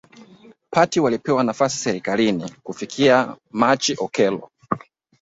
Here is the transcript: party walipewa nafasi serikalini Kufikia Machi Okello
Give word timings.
party 0.71 0.99
walipewa 0.99 1.43
nafasi 1.43 1.77
serikalini 1.77 2.51
Kufikia 2.63 3.37
Machi 3.51 3.95
Okello 3.99 4.49